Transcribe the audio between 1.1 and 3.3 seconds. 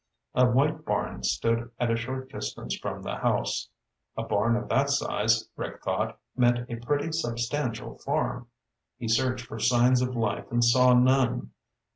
stood at a short distance from the